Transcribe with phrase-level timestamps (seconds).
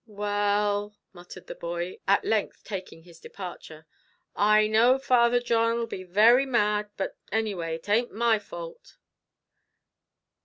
[0.07, 3.85] "Well," muttered the boy, at length taking his departure,
[4.35, 8.97] "I know Father John 'll be very mad, but any way it ain't my fault."